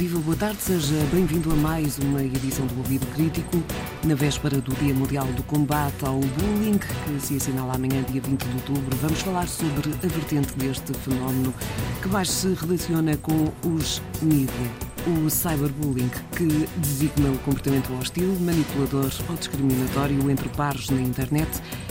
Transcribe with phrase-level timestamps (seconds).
[0.00, 3.62] Viva, boa tarde, seja bem-vindo a mais uma edição do Ouvido Crítico,
[4.02, 8.42] na véspera do Dia Mundial do Combate ao Bullying, que se assinala amanhã, dia 20
[8.42, 8.96] de outubro.
[8.96, 11.52] Vamos falar sobre a vertente deste fenómeno
[12.00, 14.70] que mais se relaciona com os mídias
[15.06, 16.46] o cyberbullying, que
[16.78, 21.50] designa o comportamento hostil, manipulador ou discriminatório entre pares na internet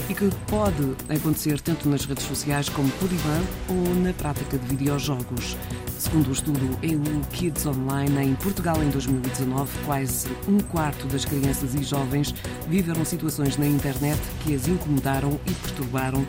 [0.09, 4.65] e que pode acontecer tanto nas redes sociais como por e-mail ou na prática de
[4.67, 5.55] videojogos.
[5.97, 11.75] Segundo o estudo EU Kids Online, em Portugal em 2019, quase um quarto das crianças
[11.75, 12.33] e jovens
[12.67, 16.25] viveram situações na internet que as incomodaram e perturbaram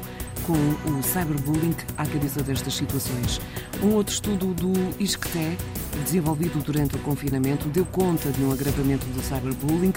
[0.47, 0.53] com
[0.91, 3.41] o cyberbullying à cabeça destas situações.
[3.83, 5.57] Um outro estudo do ISCTE,
[6.05, 9.93] desenvolvido durante o confinamento, deu conta de um agravamento do cyberbullying,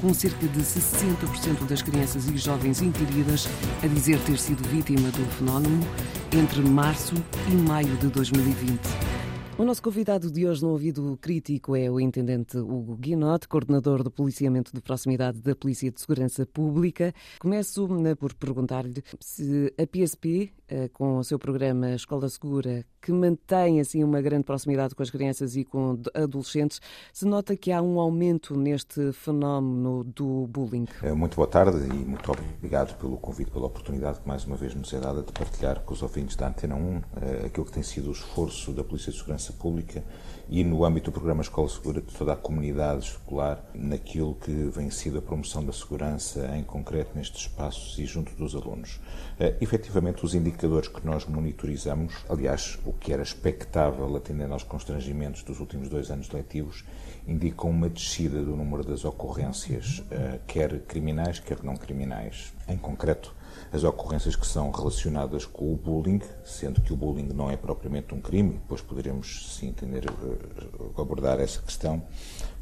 [0.00, 3.48] com cerca de 60% das crianças e jovens inquiridas
[3.82, 5.86] a dizer ter sido vítima do fenómeno
[6.32, 7.14] entre março
[7.48, 9.15] e maio de 2020.
[9.58, 14.10] O nosso convidado de hoje no ouvido crítico é o intendente Hugo Guinot, coordenador do
[14.10, 17.14] policiamento de proximidade da Polícia de Segurança Pública.
[17.40, 23.12] Começo né, por perguntar-lhe se a PSP, eh, com o seu programa Escola Segura, que
[23.12, 26.80] mantém assim uma grande proximidade com as crianças e com adolescentes,
[27.12, 30.86] se nota que há um aumento neste fenómeno do bullying.
[31.02, 34.74] Eh, muito boa tarde e muito obrigado pelo convite, pela oportunidade que mais uma vez
[34.74, 37.82] nos é dada de partilhar com os ouvintes da Antena 1 eh, aquilo que tem
[37.82, 40.04] sido o esforço da Polícia de Segurança Segurança Pública
[40.48, 44.90] e no âmbito do programa Escola Segura de toda a comunidade escolar naquilo que vem
[44.90, 48.96] sido a promoção da segurança em concreto nestes espaços e junto dos alunos.
[49.38, 55.42] Uh, efetivamente, os indicadores que nós monitorizamos, aliás, o que era expectável atendendo aos constrangimentos
[55.42, 56.84] dos últimos dois anos letivos,
[57.26, 62.52] indicam uma descida do número das ocorrências, uh, quer criminais, quer não criminais.
[62.68, 63.34] Em concreto,
[63.72, 68.14] as ocorrências que são relacionadas com o bullying, sendo que o bullying não é propriamente
[68.14, 72.02] um crime, depois poderemos sim entender, eh, abordar essa questão,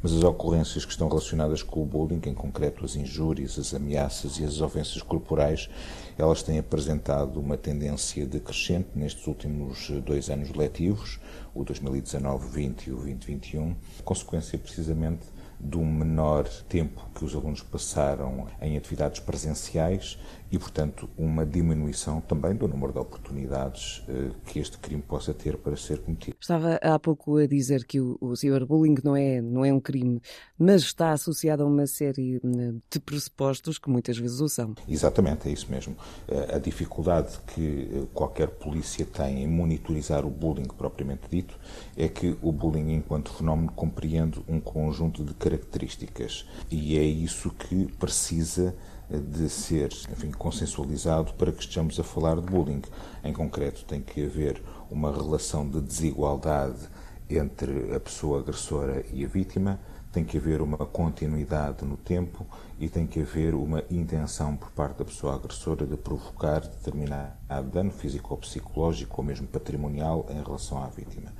[0.01, 4.39] mas as ocorrências que estão relacionadas com o bullying, em concreto as injúrias, as ameaças
[4.39, 5.69] e as ofensas corporais,
[6.17, 11.19] elas têm apresentado uma tendência decrescente nestes últimos eh, dois anos letivos,
[11.53, 18.77] o 2019-20 e o 2021, consequência precisamente do menor tempo que os alunos passaram em
[18.77, 20.19] atividades presenciais
[20.55, 25.57] e, portanto, uma diminuição também do número de oportunidades eh, que este crime possa ter
[25.57, 26.37] para ser cometido.
[26.39, 30.21] Estava há pouco a dizer que o, o ciberbullying não é, não é um crime,
[30.57, 34.75] mas está associado a uma série hum, de pressupostos que muitas vezes o são.
[34.87, 35.97] Exatamente, é isso mesmo.
[36.25, 41.59] Eh, a dificuldade que eh, qualquer polícia tem em monitorizar o bullying propriamente dito
[41.97, 47.87] é que o bullying, enquanto fenómeno, compreende um conjunto de características e é isso que
[47.99, 48.73] precisa
[49.09, 52.81] de ser enfim, consensualizado para que estejamos a falar de bullying.
[53.23, 56.89] Em concreto, tem que haver uma relação de desigualdade
[57.29, 59.79] entre a pessoa agressora e a vítima,
[60.11, 62.47] tem que haver uma continuidade no tempo
[62.79, 67.91] e tem que haver uma intenção por parte da pessoa agressora de provocar determinado dano
[67.91, 71.33] físico ou psicológico ou mesmo patrimonial em relação à vítima.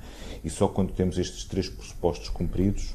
[0.44, 2.94] E só quando temos estes três pressupostos cumpridos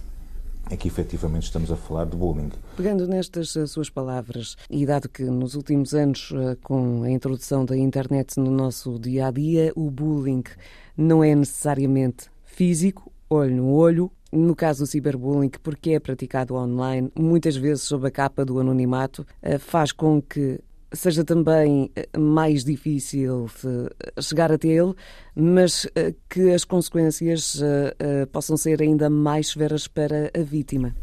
[0.69, 2.51] é que efetivamente estamos a falar de bullying.
[2.77, 7.65] Pegando nestas eh, suas palavras, e dado que nos últimos anos, eh, com a introdução
[7.65, 10.43] da internet no nosso dia a dia, o bullying
[10.95, 14.11] não é necessariamente físico, olho no olho.
[14.31, 19.27] No caso do ciberbullying, porque é praticado online, muitas vezes sob a capa do anonimato,
[19.41, 20.61] eh, faz com que
[20.93, 23.49] seja também eh, mais difícil
[24.21, 24.93] chegar até ele,
[25.35, 30.95] mas eh, que as consequências eh, possam ser ainda mais severas para a vítima.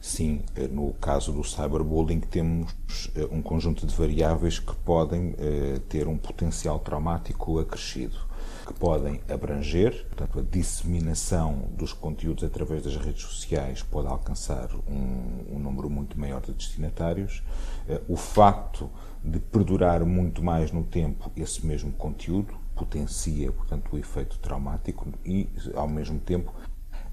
[0.00, 2.74] Sim, no caso do cyberbullying temos
[3.30, 5.34] um conjunto de variáveis que podem
[5.88, 8.18] ter um potencial traumático acrescido
[8.64, 15.54] que podem abranger, portanto, a disseminação dos conteúdos através das redes sociais pode alcançar um,
[15.54, 17.42] um número muito maior de destinatários.
[17.88, 18.90] Eh, o facto
[19.22, 25.48] de perdurar muito mais no tempo esse mesmo conteúdo potencia, portanto, o efeito traumático e,
[25.74, 26.52] ao mesmo tempo,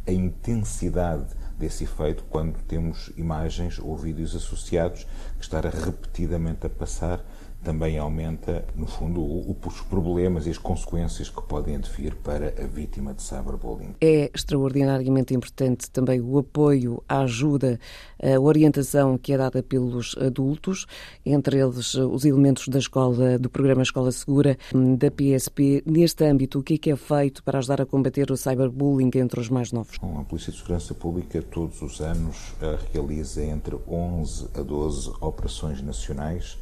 [0.08, 5.06] a intensidade desse efeito quando temos imagens ou vídeos associados
[5.38, 7.24] que estar repetidamente a passar
[7.64, 13.14] também aumenta, no fundo, os problemas e as consequências que podem advir para a vítima
[13.14, 13.96] de cyberbullying.
[14.02, 17.80] É extraordinariamente importante também o apoio, a ajuda,
[18.22, 20.88] a orientação que é dada pelos adultos,
[21.26, 24.58] entre eles os elementos da escola, do programa Escola Segura,
[24.98, 25.84] da PSP.
[25.86, 29.40] Neste âmbito, o que é que é feito para ajudar a combater o cyberbullying entre
[29.40, 29.98] os mais novos?
[30.00, 35.12] Bom, a Polícia de Segurança Pública todos os anos eh, realiza entre 11 a 12
[35.22, 36.58] operações nacionais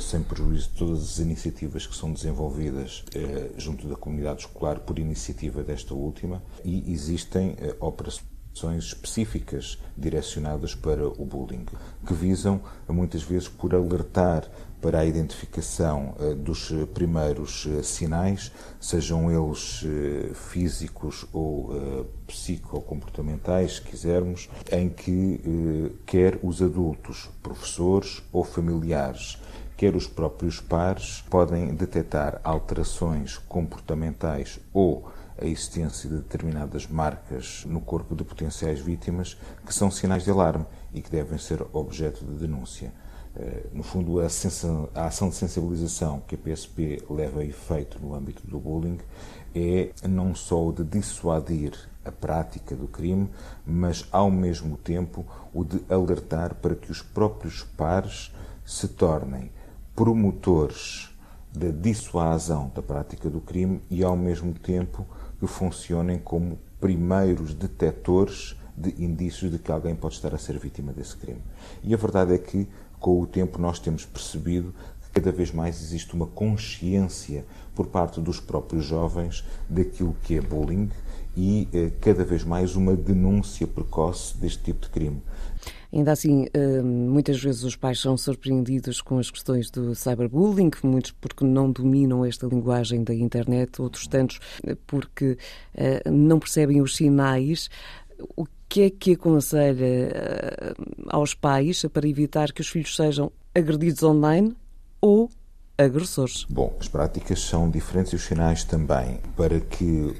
[0.00, 3.04] sem prejuízo de todas as iniciativas que são desenvolvidas
[3.56, 11.24] junto da comunidade escolar por iniciativa desta última e existem operações específicas direcionadas para o
[11.24, 11.66] bullying,
[12.06, 14.48] que visam muitas vezes por alertar
[14.80, 23.82] para a identificação uh, dos primeiros uh, sinais, sejam eles uh, físicos ou psicocomportamentais, se
[23.82, 25.40] quisermos, em que
[26.06, 29.38] quer os adultos, professores ou familiares,
[29.78, 35.08] quer os próprios pares podem detectar alterações comportamentais ou
[35.40, 40.66] a existência de determinadas marcas no corpo de potenciais vítimas que são sinais de alarme
[40.92, 42.92] e que devem ser objeto de denúncia.
[43.36, 48.44] Eh, no fundo, a, ação de sensibilização que a PSP leva a efeito no âmbito
[48.48, 48.98] do bullying
[49.54, 51.72] é não só de dissuadir
[52.04, 53.30] a prática do crime,
[53.64, 58.34] mas ao mesmo tempo o de alertar para que os próprios pares
[58.64, 59.52] se tornem
[59.98, 61.10] promotores
[61.52, 65.04] da dissuasão da prática do crime e ao mesmo tempo
[65.40, 70.92] que funcionem como primeiros detectores de indícios de que alguém pode estar a ser vítima
[70.92, 71.42] desse crime.
[71.82, 72.68] E a verdade é que,
[73.00, 74.72] com o tempo, nós temos percebido
[75.02, 77.44] que cada vez mais existe uma consciência
[77.74, 80.88] por parte dos próprios jovens daquilo que é bullying
[81.36, 85.20] e eh, cada vez mais uma denúncia precoce deste tipo de crime.
[85.92, 91.12] Ainda assim, eh, muitas vezes os pais são surpreendidos com as questões do cyberbullying, muitos
[91.12, 95.36] porque não dominam esta linguagem da internet, outros tantos eh, porque
[96.10, 97.68] não percebem os sinais.
[98.36, 100.74] O que é que aconselha
[101.06, 104.54] aos pais para evitar que os filhos sejam agredidos online
[105.00, 105.30] ou
[105.78, 106.44] agressores.
[106.50, 109.20] Bom, as práticas são diferentes e os sinais também.
[109.36, 110.12] Para que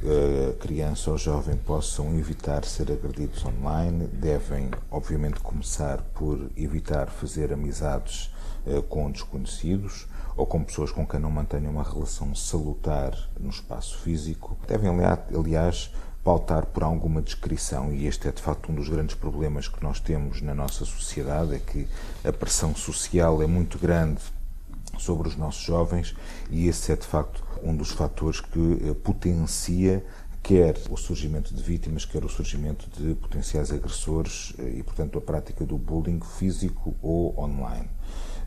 [0.48, 7.52] a criança ou jovem possam evitar ser agredidos online, devem, obviamente, começar por evitar fazer
[7.52, 8.32] amizades
[8.66, 10.06] eh, com desconhecidos
[10.36, 14.56] ou com pessoas com quem não mantenham uma relação salutar no espaço físico.
[14.68, 14.90] Devem,
[15.36, 15.90] aliás,
[16.22, 19.98] pautar por alguma descrição, e este é de facto um dos grandes problemas que nós
[19.98, 21.88] temos na nossa sociedade, é que
[22.22, 24.20] a pressão social é muito grande
[24.98, 26.14] sobre os nossos jovens
[26.50, 30.04] e esse é de facto um dos fatores que eh, potencia
[30.42, 35.20] quer o surgimento de vítimas, quer o surgimento de potenciais agressores eh, e, portanto, a
[35.20, 37.88] prática do bullying físico ou online.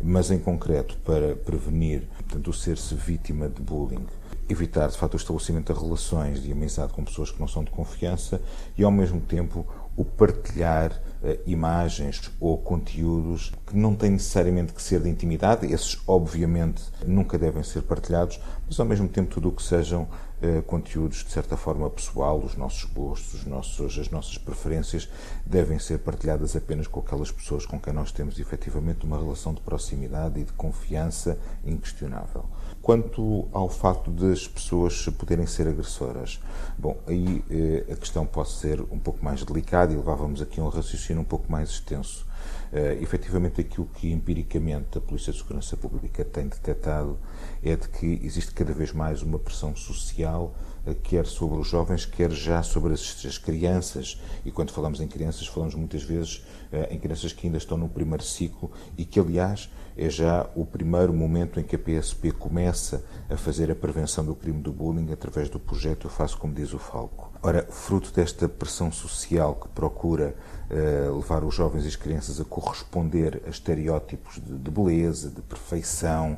[0.04, 4.06] Mas, em concreto, para prevenir portanto, o ser-se vítima de bullying,
[4.52, 7.72] evitar, de facto, o estabelecimento de relações de amizade com pessoas que não são de
[7.72, 8.42] confiança
[8.78, 9.66] e, ao mesmo tempo,
[9.96, 16.00] o partilhar uh, imagens ou conteúdos que não têm necessariamente que ser de intimidade, esses
[16.08, 20.08] obviamente nunca devem ser partilhados, mas ao mesmo tempo tudo o que sejam
[20.42, 25.10] uh, conteúdos de certa forma pessoal, os nossos gostos, os nossos, as nossas preferências,
[25.46, 29.62] devem ser partilhadas apenas com aquelas pessoas com quem nós temos efetivamente uma relação de
[29.62, 32.46] proximidade e de confiança inquestionável.
[32.82, 36.40] Quanto ao facto das pessoas poderem ser agressoras,
[36.78, 40.68] bom, aí eh, a questão pode ser um pouco mais delicada e levávamos aqui um
[40.68, 42.26] raciocínio um pouco mais extenso.
[42.72, 47.20] Uh, efetivamente, aquilo que empiricamente a Polícia de Segurança Pública tem detectado
[47.64, 50.56] é de que existe cada vez mais uma pressão social,
[51.04, 54.20] quer sobre os jovens, quer já sobre as, as, crianças.
[54.44, 57.88] E quando falamos em crianças, falamos muitas vezes uh, em crianças que ainda estão no
[57.88, 63.04] primeiro ciclo e que, aliás, é já o primeiro momento em que a PSP começa
[63.30, 66.74] a fazer a prevenção do crime do bullying através do projeto Eu Faço Como Diz
[66.74, 67.32] o Falco.
[67.44, 70.36] Ora, fruto desta pressão social que procura
[70.70, 75.42] uh, levar os jovens e as crianças a corresponder a estereótipos de, de beleza, de
[75.42, 76.38] perfeição,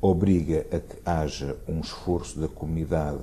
[0.00, 3.20] obriga a que haja um esforço da comunidade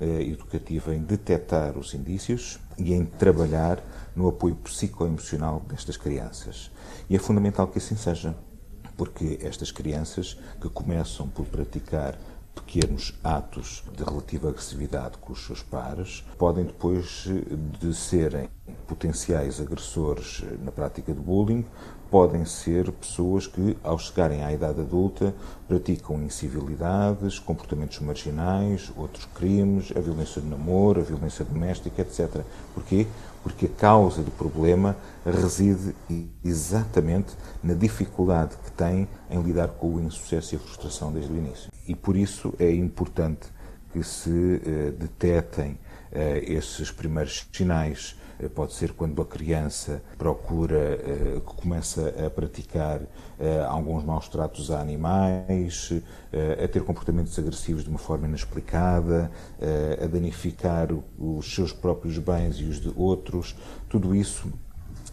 [0.00, 3.82] educativa em detectar os indícios e em trabalhar
[4.14, 6.70] no apoio psicoemocional destas crianças.
[7.08, 8.36] E é fundamental que assim seja,
[8.96, 12.18] porque estas crianças que começam por praticar
[12.54, 17.26] pequenos atos de relativa agressividade com os seus pares podem depois
[17.78, 18.48] de serem
[18.86, 21.64] potenciais agressores na prática de bullying
[22.10, 25.34] podem ser pessoas que, ao chegarem à idade adulta,
[25.66, 32.42] praticam incivilidades, comportamentos marginais, outros crimes, a violência de namoro, a violência doméstica, etc.
[32.74, 33.06] Porquê?
[33.42, 35.94] Porque a causa do problema reside
[36.44, 41.36] exatamente na dificuldade que têm em lidar com o insucesso e a frustração desde o
[41.36, 41.70] início.
[41.86, 43.48] E por isso é importante
[43.92, 45.78] que se uh, detetem uh,
[46.42, 53.00] esses primeiros sinais eh, pode ser quando a criança procura, eh, começa a praticar
[53.38, 55.92] eh, alguns maus tratos a animais,
[56.62, 59.30] a ter comportamentos agressivos de uma forma inexplicada,
[60.02, 60.88] a danificar
[61.18, 63.56] os seus próprios bens e os de outros.
[63.88, 64.52] Tudo isso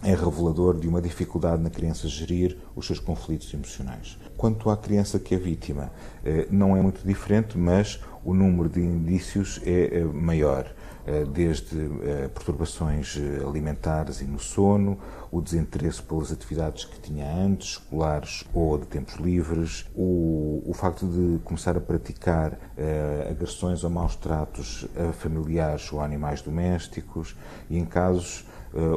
[0.04, 4.18] é revelador de uma dificuldade na criança gerir os seus conflitos emocionais.
[4.36, 5.90] Quanto à criança que é vítima,
[6.22, 10.70] eh, não é muito diferente, mas o número de indícios é eh, maior.
[11.06, 14.98] Eh, desde eh, perturbações eh, alimentares e no sono,
[15.30, 21.06] o desinteresse pelas atividades que tinha antes, escolares ou de tempos livres, o, o facto
[21.06, 22.56] de começar a praticar
[23.28, 27.36] agressões ou maus tratos a familiares ou a animais domésticos
[27.68, 28.46] e, em casos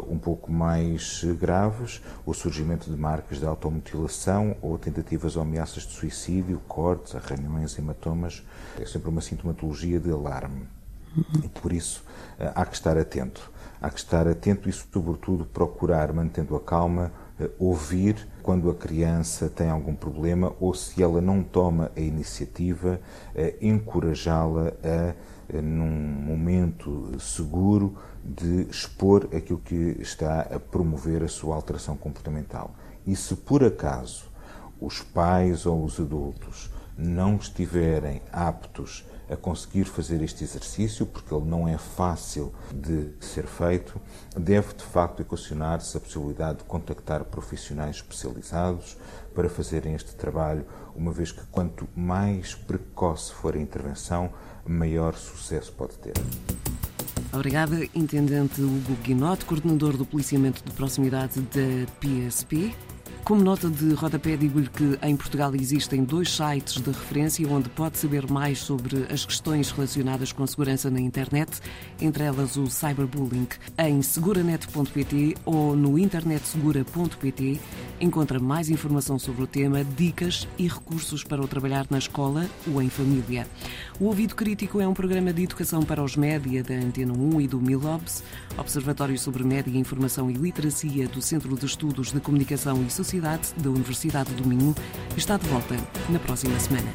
[0.10, 5.94] um pouco mais graves, o surgimento de marcas de automutilação ou tentativas ou ameaças de
[5.94, 8.44] suicídio, cortes, arranhões, hematomas.
[8.80, 10.77] É sempre uma sintomatologia de alarme.
[11.44, 12.04] E por isso
[12.40, 13.52] eh, há que estar atento.
[13.82, 19.50] Há que estar atento e, sobretudo, procurar, mantendo a calma, eh, ouvir quando a criança
[19.50, 23.00] tem algum problema ou se ela não toma a iniciativa,
[23.36, 31.56] eh, encorajá-la a, num momento seguro, de expor aquilo que está a promover a sua
[31.56, 32.76] alteração comportamental.
[33.06, 34.26] E se por acaso
[34.82, 41.46] os pais ou os adultos não estiverem aptos a conseguir fazer este exercício, porque ele
[41.46, 44.00] não é fácil de ser feito,
[44.36, 48.98] deve de facto equacionar-se a possibilidade de contactar profissionais especializados
[49.36, 50.66] para fazerem este trabalho,
[50.96, 54.32] uma vez que quanto mais precoce for a intervenção,
[54.66, 56.14] maior sucesso pode ter.
[57.34, 62.74] Obrigada, Intendente Hugo Guinote, coordenador do policiamento de proximidade da PSP.
[63.24, 67.98] Como nota de rodapé, digo-lhe que em Portugal existem dois sites de referência onde pode
[67.98, 71.60] saber mais sobre as questões relacionadas com segurança na internet,
[72.00, 73.48] entre elas o cyberbullying.
[73.78, 77.60] Em seguranet.pt ou no internetsegura.pt
[78.00, 82.82] encontra mais informação sobre o tema, dicas e recursos para o trabalhar na escola ou
[82.82, 83.48] em família.
[84.00, 87.48] O Ouvido Crítico é um programa de educação para os média da Antena 1 e
[87.48, 88.24] do Milobs,
[88.58, 93.70] Observatório sobre Média, Informação e Literacia do Centro de Estudos de Comunicação e Sociedade da
[93.70, 94.76] Universidade do Minho
[95.16, 95.76] está de volta
[96.10, 96.92] na próxima semana.